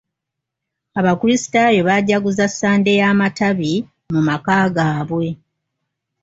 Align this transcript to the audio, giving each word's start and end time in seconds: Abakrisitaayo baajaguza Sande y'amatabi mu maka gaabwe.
Abakrisitaayo 0.99 1.81
baajaguza 1.87 2.45
Sande 2.59 2.91
y'amatabi 2.99 3.73
mu 4.13 4.21
maka 4.27 4.55
gaabwe. 4.75 5.27